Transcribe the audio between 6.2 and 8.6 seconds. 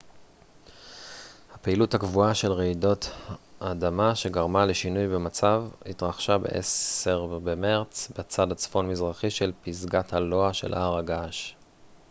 ב-10 במרץ בצד